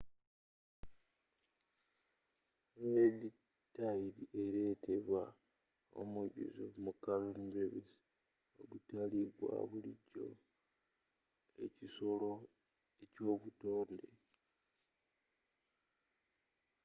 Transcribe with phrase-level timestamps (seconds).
[2.93, 3.19] red
[3.75, 5.23] tide eretebwa
[6.01, 7.91] omujjuzo mu karen brevis
[8.61, 10.25] ogutali gwa bulijjo
[11.65, 12.31] ekisolo
[13.03, 14.07] eky'obutonde